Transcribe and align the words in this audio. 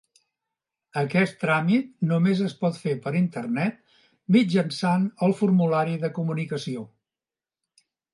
Aquest 0.99 1.35
tràmit 1.41 1.91
només 2.11 2.39
es 2.45 2.55
pot 2.63 2.79
fer 2.85 2.95
per 3.03 3.13
internet 3.19 3.77
mitjançant 4.37 5.05
el 5.27 5.35
formulari 5.43 5.99
de 6.05 6.11
comunicació. 6.17 6.87